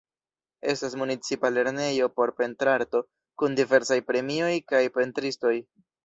Estas 0.63 0.95
Municipa 0.99 1.51
Lernejo 1.57 2.07
por 2.19 2.31
Pentrarto, 2.39 3.01
kun 3.41 3.57
diversaj 3.59 3.97
premioj 4.07 4.55
kaj 4.73 4.81
pentristoj. 4.97 5.53